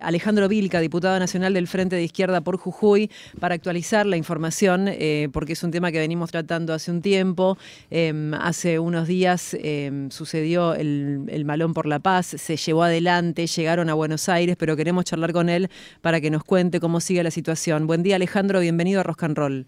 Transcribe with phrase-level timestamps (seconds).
[0.00, 3.10] Alejandro Vilca, diputado nacional del Frente de Izquierda por Jujuy,
[3.40, 7.58] para actualizar la información, eh, porque es un tema que venimos tratando hace un tiempo.
[7.90, 13.90] Em, hace unos días em, sucedió el, Malón por la Paz, se llevó adelante, llegaron
[13.90, 15.68] a Buenos Aires, pero queremos charlar con él
[16.00, 17.88] para que nos cuente cómo sigue la situación.
[17.88, 19.66] Buen día, Alejandro, bienvenido a Rock and Roll.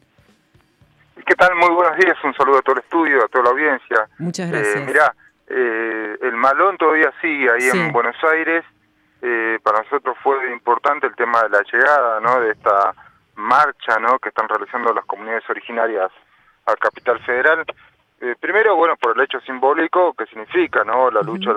[1.27, 1.57] ¿Qué tal?
[1.57, 4.09] Muy buenos días, un saludo a todo el estudio, a toda la audiencia.
[4.19, 4.87] Muchas eh, gracias.
[4.87, 5.13] mirá,
[5.49, 8.65] eh, el Malón todavía sigue ahí en Buenos Aires
[9.23, 12.41] eh, para nosotros fue importante el tema de la llegada, ¿no?
[12.41, 12.95] De esta
[13.37, 14.19] marcha, ¿no?
[14.19, 16.11] Que están realizando las comunidades originarias
[16.67, 17.65] a Capital Federal.
[18.21, 21.11] Eh, primero, bueno, por el hecho simbólico que significa, ¿no?
[21.11, 21.51] La lucha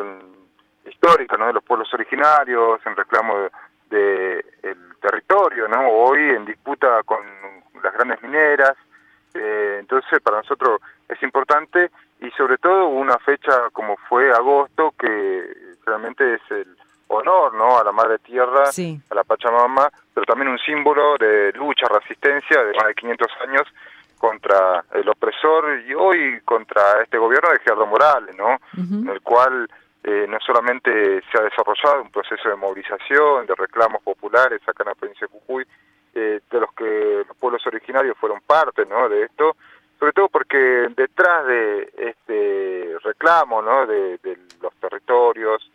[0.85, 1.48] histórica, ¿no?
[1.48, 3.52] De los pueblos originarios en reclamo del
[3.90, 5.88] de, el territorio, ¿no?
[5.88, 7.20] Hoy en disputa con
[7.82, 8.76] las grandes mineras.
[9.34, 15.76] Eh, entonces, para nosotros es importante y sobre todo una fecha como fue agosto, que
[15.85, 16.77] realmente es el
[17.13, 17.77] honor ¿no?
[17.77, 22.74] a la madre tierra, a la Pachamama, pero también un símbolo de lucha, resistencia de
[22.74, 23.68] más de 500 años
[24.18, 28.57] contra el opresor y hoy contra este gobierno de Gerardo Morales, ¿no?
[28.77, 29.68] En el cual
[30.04, 34.90] eh, no solamente se ha desarrollado un proceso de movilización, de reclamos populares acá en
[34.90, 35.66] la provincia de Jujuy,
[36.16, 39.10] eh, de los que los pueblos originarios fueron parte, ¿no?
[39.10, 39.57] De esto,
[39.99, 40.57] sobre todo porque
[40.95, 43.85] detrás de este reclamo, ¿no?
[43.85, 44.20] de
[44.62, 45.70] los territorios,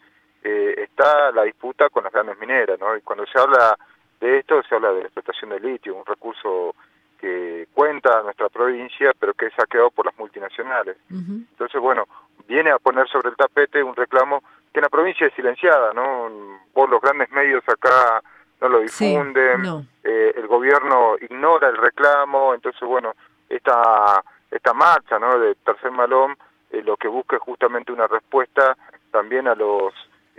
[0.48, 2.96] eh, está la disputa con las grandes mineras, ¿no?
[2.96, 3.76] Y cuando se habla
[4.18, 6.74] de esto, se habla de la explotación del litio, un recurso
[7.20, 10.96] que cuenta nuestra provincia, pero que es saqueado por las multinacionales.
[11.10, 12.06] Entonces, bueno,
[12.46, 16.30] viene a poner sobre el tapete un reclamo que en la provincia es silenciada, ¿no?
[16.72, 18.22] Por los grandes medios acá
[18.60, 23.12] no lo difunden, eh, el gobierno ignora el reclamo, entonces, bueno,
[23.48, 25.38] esta, esta marcha, ¿no?
[25.38, 26.36] De Tercer Malón,
[26.70, 28.76] eh, lo que busca es justamente una respuesta
[29.10, 29.92] también a los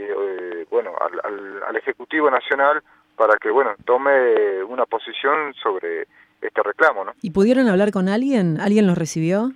[0.03, 2.81] eh, bueno, al, al, Ejecutivo Nacional
[3.15, 6.07] para que, bueno, tome una posición sobre
[6.41, 7.13] este reclamo, ¿no?
[7.21, 8.59] ¿Y pudieron hablar con alguien?
[8.61, 9.51] ¿Alguien los recibió?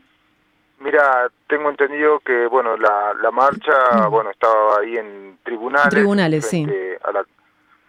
[0.80, 5.90] Mira, tengo entendido que, bueno, la, la marcha, bueno, estaba ahí en tribunales.
[5.90, 6.68] Tribunales, sí.
[7.04, 7.26] A la,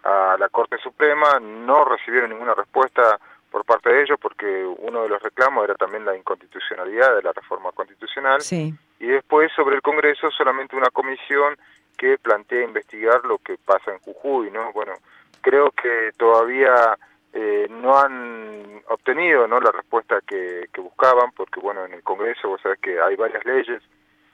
[0.05, 3.19] a la Corte Suprema, no recibieron ninguna respuesta
[3.55, 7.31] por parte de ellos porque uno de los reclamos era también la inconstitucionalidad de la
[7.31, 8.41] reforma constitucional.
[8.41, 8.73] Sí.
[8.99, 11.55] Y después sobre el Congreso solamente una comisión
[11.97, 14.71] que plantea investigar lo que pasa en Jujuy, ¿no?
[14.73, 14.93] Bueno,
[15.41, 16.97] creo que todavía
[17.37, 19.59] eh, no han obtenido ¿no?
[19.59, 23.83] la respuesta que, buscaban, porque bueno, en el Congreso vos sabés que hay varias leyes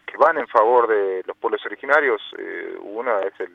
[0.05, 3.51] que van en favor de los pueblos originarios, eh, una es el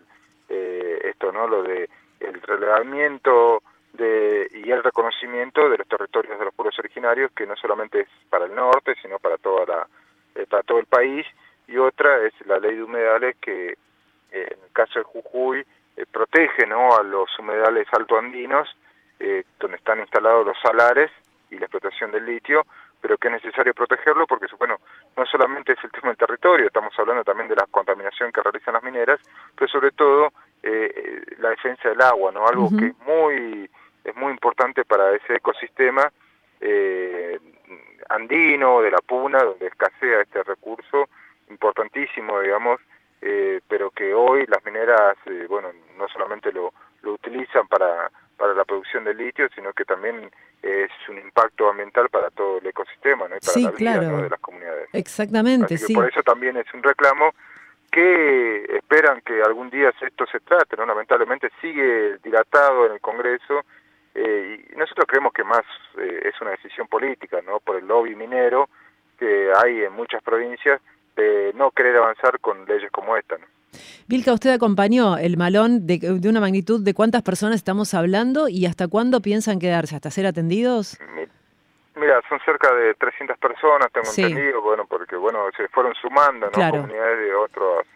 [0.48, 1.46] eh, esto, ¿no?
[1.46, 1.88] Lo de
[2.20, 3.62] el relevamiento
[3.92, 8.08] de, y el reconocimiento de los territorios de los pueblos originarios, que no solamente es
[8.28, 9.88] para el norte, sino para toda la
[10.48, 11.26] para todo el país,
[11.66, 13.76] y otra es la ley de humedales que
[14.42, 15.66] en el caso de Jujuy,
[15.96, 16.96] eh, protege ¿no?
[16.96, 18.68] a los humedales altoandinos,
[19.18, 21.10] eh, donde están instalados los salares
[21.50, 22.66] y la explotación del litio,
[23.00, 24.78] pero que es necesario protegerlo porque, bueno,
[25.16, 28.74] no solamente es el tema del territorio, estamos hablando también de la contaminación que realizan
[28.74, 29.20] las mineras,
[29.54, 30.32] pero sobre todo
[30.62, 32.46] eh, la defensa del agua, ¿no?
[32.46, 33.70] Algo que es muy,
[34.02, 36.10] es muy importante para ese ecosistema
[38.08, 41.08] andino, de la puna, donde escasea este recurso
[41.48, 42.86] importantísimo, digamos, eh,
[43.96, 49.04] que hoy las mineras, eh, bueno, no solamente lo, lo utilizan para, para la producción
[49.04, 50.30] de litio, sino que también
[50.62, 53.36] es un impacto ambiental para todo el ecosistema ¿no?
[53.36, 54.88] y para la vida de las comunidades.
[54.92, 55.94] Exactamente, sí.
[55.94, 57.32] Por eso también es un reclamo
[57.90, 60.84] que esperan que algún día esto se trate, ¿no?
[60.84, 63.64] Lamentablemente sigue dilatado en el Congreso
[64.14, 65.62] eh, y nosotros creemos que más
[65.96, 67.60] es una decisión política, ¿no?
[67.60, 68.68] Por el lobby minero
[69.18, 70.82] que hay en muchas provincias
[71.16, 73.38] de no querer avanzar con leyes como esta.
[73.38, 73.46] ¿no?
[74.08, 78.66] Vilca, usted acompañó el malón de, de, una magnitud de cuántas personas estamos hablando y
[78.66, 80.98] hasta cuándo piensan quedarse, hasta ser atendidos.
[81.96, 86.70] Mira, son cerca de 300 personas, tengo entendido, bueno, porque bueno, se fueron sumando, ¿no?
[86.70, 87.86] Comunidades de otros,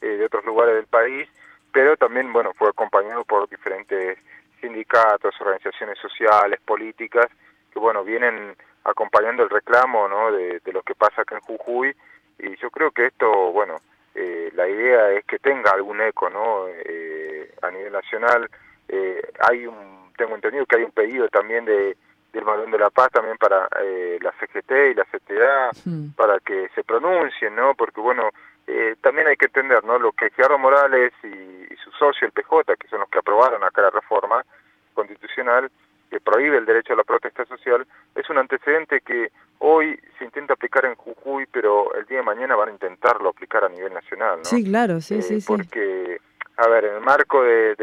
[0.00, 1.28] eh, de otros lugares del país,
[1.70, 4.18] pero también, bueno, fue acompañado por diferentes
[4.60, 7.26] sindicatos, organizaciones sociales, políticas,
[7.72, 10.32] que bueno, vienen acompañando el reclamo, ¿no?
[10.32, 11.94] De, de lo que pasa acá en Jujuy
[12.38, 13.80] y yo creo que esto, bueno,
[14.14, 16.66] eh, la idea es que tenga algún eco, ¿no?
[16.68, 18.48] Eh, a nivel nacional
[18.88, 21.96] eh, hay un, tengo entendido que hay un pedido también de
[22.32, 25.70] del Malón de la Paz también para la CGT y la CTA
[26.16, 27.74] para que se pronuncien, ¿no?
[27.74, 28.30] Porque bueno,
[29.02, 29.98] también hay que entender, ¿no?
[29.98, 33.62] Lo que Gerardo Morales y, y, su socio el PJ, que son los que aprobaron
[33.62, 34.42] acá la reforma
[34.94, 35.70] constitucional
[36.12, 39.30] que prohíbe el derecho a la protesta social, es un antecedente que
[39.60, 40.94] hoy se intenta aplicar en
[42.54, 44.44] van a intentarlo aplicar a nivel nacional, ¿no?
[44.44, 46.20] Sí, claro, sí, eh, sí, Porque
[46.56, 47.74] a ver, en el marco de,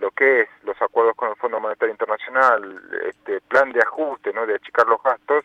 [0.00, 4.46] lo que es los acuerdos con el Fondo Monetario Internacional, este plan de ajuste, ¿no?
[4.46, 5.44] De achicar los gastos,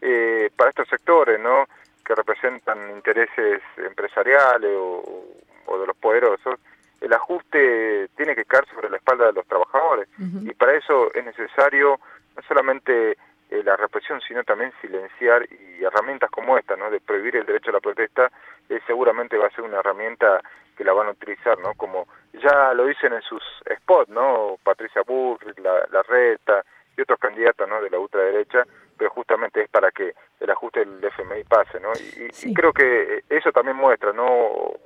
[0.00, 1.66] eh, para estos sectores, ¿no?
[2.04, 6.60] Que representan intereses empresariales o, de los poderosos,
[7.00, 10.06] el ajuste tiene que caer sobre la espalda de los trabajadores.
[10.18, 11.98] Y para eso es necesario
[12.36, 13.16] no solamente
[13.52, 16.90] eh, la represión, sino también silenciar y herramientas como esta, ¿no?
[16.90, 18.32] De prohibir el derecho a la protesta,
[18.70, 20.40] eh, seguramente va a ser una herramienta
[20.74, 21.74] que la van a utilizar, ¿no?
[21.74, 23.42] Como ya lo dicen en sus
[23.76, 24.56] spots, ¿no?
[24.64, 26.64] Patricia Burri, la, la Reta
[26.96, 27.82] y otros candidatos, ¿no?
[27.82, 28.64] De la ultraderecha,
[28.96, 31.92] pero justamente es para que el ajuste del FMI pase, ¿no?
[31.92, 34.26] Y, creo que eso también muestra, ¿no?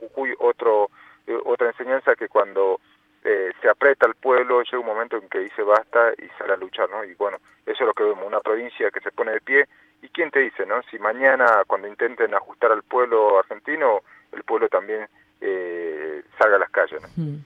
[0.01, 0.91] Jujuy, otro,
[1.29, 2.81] eh, otra enseñanza que cuando
[3.29, 6.57] eh, se aprieta al pueblo, llega un momento en que dice basta y sale a
[6.57, 7.03] luchar, ¿no?
[7.05, 9.67] Y bueno, eso es lo que vemos, una provincia que se pone de pie.
[10.01, 10.81] ¿Y quién te dice, no?
[10.85, 14.01] Si mañana cuando intenten ajustar al pueblo argentino,
[14.33, 15.07] el pueblo también
[15.41, 17.09] eh, salga a las calles, ¿no?
[17.17, 17.45] Hmm.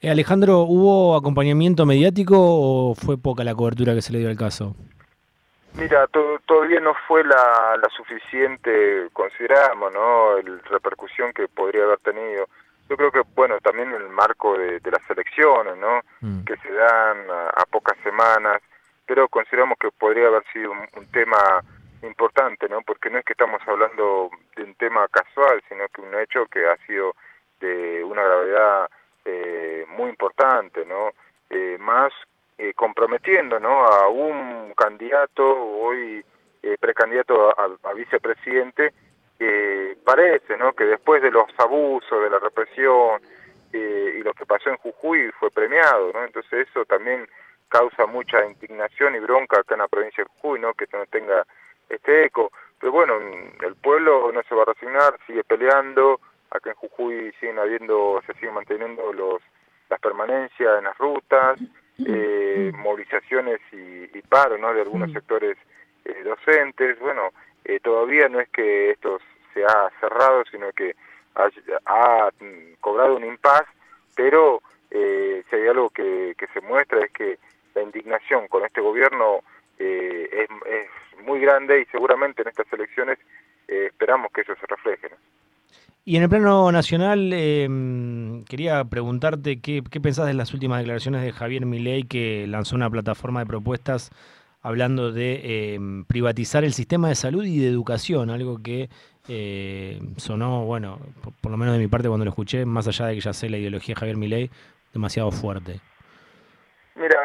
[0.00, 4.36] Eh, Alejandro, ¿hubo acompañamiento mediático o fue poca la cobertura que se le dio al
[4.36, 4.74] caso?
[5.74, 6.06] Mira,
[6.46, 10.38] todavía no fue la, la suficiente, consideramos, ¿no?
[10.42, 12.46] La repercusión que podría haber tenido
[12.90, 16.00] yo creo que, bueno, también en el marco de, las elecciones, ¿no?
[16.20, 16.42] Mm.
[16.42, 17.18] Que se dan
[17.54, 18.60] a, pocas semanas,
[19.06, 21.62] pero consideramos que podría haber sido un, tema
[22.02, 22.82] importante, ¿no?
[22.82, 26.66] Porque no es que estamos hablando de un tema casual, sino que un hecho que
[26.66, 27.14] ha sido
[27.60, 28.90] de una gravedad
[29.24, 31.10] eh, muy importante, ¿no?
[31.50, 32.12] Eh, más
[32.58, 33.84] eh, comprometiendo, ¿no?
[33.86, 36.24] A un candidato, hoy
[36.78, 38.92] precandidato a vicepresidente,
[39.42, 40.74] eh, parece ¿no?
[40.74, 43.22] que después de los abusos, de la represión
[43.72, 46.22] eh, y lo que pasó en Jujuy fue premiado, ¿no?
[46.24, 47.26] entonces eso también
[47.70, 50.74] causa mucha indignación y bronca acá en la provincia de Jujuy, ¿no?
[50.74, 51.46] que no tenga
[51.90, 52.50] este eco.
[52.78, 53.14] Pero bueno,
[53.60, 56.20] el pueblo no se va a resignar, sigue peleando,
[56.50, 59.42] acá en Jujuy siguen habiendo, se siguen manteniendo los
[59.90, 61.58] las permanencias en las rutas,
[62.06, 64.72] eh, movilizaciones y, y paro ¿no?
[64.72, 65.58] de algunos sectores
[66.04, 67.30] eh, docentes, bueno,
[67.64, 69.18] eh, todavía no es que esto
[69.52, 70.94] se ha cerrado, sino que
[71.34, 72.30] ha,
[72.80, 73.64] cobrado un impas,
[74.16, 77.38] pero eh, si hay algo que, se muestra es que
[77.74, 79.40] la indignación con este gobierno
[79.80, 83.18] eh, es, muy grande y seguramente en estas elecciones
[83.68, 85.10] esperamos que eso se refleje.
[86.04, 91.22] Y en el plano nacional, em, quería preguntarte qué, qué pensás de las últimas declaraciones
[91.22, 94.10] de Javier Milei que lanzó una plataforma de propuestas
[94.62, 98.88] hablando de em, privatizar el sistema de salud y de educación, algo que
[99.28, 100.98] eh, sonó, bueno,
[101.40, 103.48] por, lo menos de mi parte cuando lo escuché, más allá de que ya sé
[103.48, 104.50] la ideología de Javier Milei,
[104.92, 105.80] demasiado fuerte.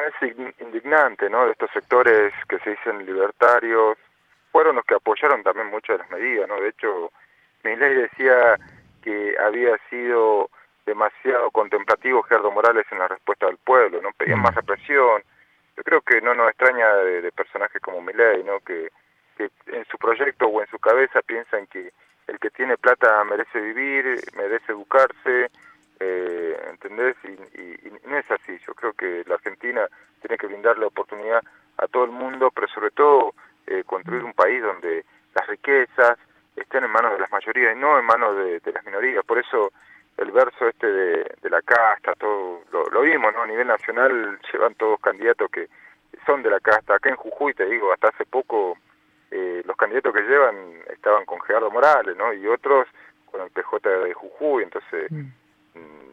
[0.07, 1.46] Es indignante, ¿no?
[1.46, 3.98] De estos sectores que se dicen libertarios,
[4.52, 6.60] fueron los que apoyaron también muchas de las medidas, ¿no?
[6.62, 7.12] De hecho,
[7.63, 8.57] Milei decía
[9.02, 10.50] que había sido
[10.86, 14.12] demasiado contemplativo Gerardo Morales en la respuesta del pueblo, ¿no?
[14.13, 14.44] Pedían mm.
[14.44, 15.24] más represión,
[15.75, 18.60] yo creo que no nos extraña de, personajes como Milei, ¿no?
[18.60, 18.90] Que,
[19.38, 21.92] en su proyecto o en su cabeza piensan que
[22.28, 25.51] el que tiene plata merece vivir, merece educarse,
[26.00, 26.55] eh,
[26.86, 27.16] ¿entendés?
[27.26, 28.58] Y, no es así.
[28.66, 29.88] Yo creo que la Argentina
[30.22, 31.42] tiene que brindar la oportunidad
[31.78, 33.34] a todo el mundo, pero sobre todo
[33.68, 35.04] eh, construir un país donde
[35.34, 36.18] las riquezas
[36.56, 39.26] estén en manos de las mayorías y no en manos de, de las minorías.
[39.26, 39.72] Por eso
[40.18, 43.42] el verso este de, la casta, todo lo, vimos, ¿no?
[43.42, 45.68] A nivel nacional llevan todos candidatos que
[46.25, 46.96] son de la casta.
[46.96, 48.77] Acá en Jujuy, te digo, hasta hace poco
[49.32, 50.56] eh, los candidatos que llevan
[50.89, 52.34] estaban con Gerardo Morales, ¿no?
[52.34, 52.88] Y otros
[53.30, 55.25] con el PJ de Jujuy, entonces mm.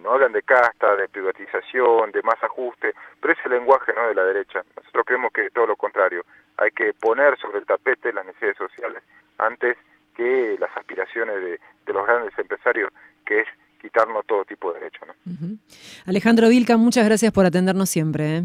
[0.02, 4.08] No hablan de casta, de privatización, de más ajuste, pero ese lenguaje, ¿no?
[4.08, 4.62] De la derecha.
[4.76, 6.24] Nosotros creemos que todo lo contrario.
[6.58, 9.02] Hay que poner sobre el tapete las necesidades sociales
[9.38, 9.76] antes
[10.14, 12.92] que las aspiraciones de, de los grandes empresarios,
[13.24, 13.48] que es
[13.80, 15.08] quitarnos todo tipo de derechos.
[15.08, 15.58] ¿no?
[16.06, 18.36] Alejandro Vilca, muchas gracias por atendernos siempre.
[18.36, 18.42] ¿eh?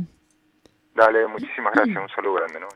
[0.96, 2.60] Dale, muchísimas gracias, un saludo grande.
[2.60, 2.68] ¿no?